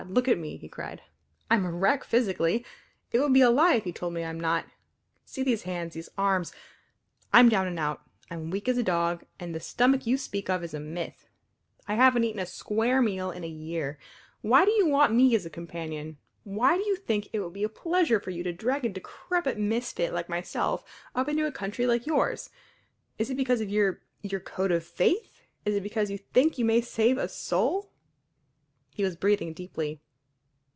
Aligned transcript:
look 0.09 0.27
at 0.27 0.39
me!" 0.39 0.57
he 0.57 0.67
cried. 0.67 1.03
"I 1.51 1.55
am 1.55 1.63
a 1.65 1.71
wreck, 1.71 2.03
physically. 2.03 2.65
It 3.11 3.19
would 3.19 3.33
be 3.35 3.41
a 3.41 3.51
lie 3.51 3.75
if 3.75 3.85
you 3.85 3.91
told 3.93 4.13
me 4.15 4.23
I 4.23 4.31
am 4.31 4.39
not. 4.39 4.65
See 5.25 5.43
these 5.43 5.61
hands 5.61 5.93
these 5.93 6.09
arms! 6.17 6.51
I'm 7.31 7.49
down 7.49 7.67
and 7.67 7.77
out. 7.79 8.01
I'm 8.29 8.49
weak 8.49 8.67
as 8.67 8.79
a 8.79 8.83
dog, 8.83 9.23
and 9.39 9.53
the 9.53 9.59
stomach 9.59 10.07
you 10.07 10.17
speak 10.17 10.49
of 10.49 10.63
is 10.63 10.73
a 10.73 10.79
myth. 10.79 11.27
I 11.87 11.93
haven't 11.95 12.23
eaten 12.23 12.41
a 12.41 12.47
square 12.47 12.99
meal 12.99 13.29
in 13.29 13.43
a 13.43 13.47
year. 13.47 13.99
Why 14.41 14.65
do 14.65 14.71
you 14.71 14.87
want 14.87 15.13
me 15.13 15.35
as 15.35 15.45
a 15.45 15.51
companion? 15.51 16.17
Why 16.43 16.77
do 16.79 16.83
you 16.83 16.95
think 16.95 17.29
it 17.31 17.39
would 17.39 17.53
be 17.53 17.63
a 17.63 17.69
pleasure 17.69 18.19
for 18.19 18.31
you 18.31 18.41
to 18.41 18.51
drag 18.51 18.83
a 18.83 18.89
decrepit 18.89 19.59
misfit 19.59 20.13
like 20.13 20.27
myself 20.27 20.83
up 21.13 21.29
into 21.29 21.45
a 21.45 21.51
country 21.51 21.85
like 21.85 22.07
yours? 22.07 22.49
Is 23.19 23.29
it 23.29 23.37
because 23.37 23.61
of 23.61 23.69
your 23.69 24.01
your 24.23 24.39
code 24.41 24.71
of 24.71 24.83
faith? 24.83 25.31
Is 25.63 25.75
it 25.75 25.83
because 25.83 26.09
you 26.09 26.17
think 26.17 26.57
you 26.57 26.65
may 26.65 26.81
save 26.81 27.19
a 27.19 27.29
soul?" 27.29 27.89
He 28.93 29.03
was 29.05 29.15
breathing 29.15 29.53
deeply. 29.53 30.01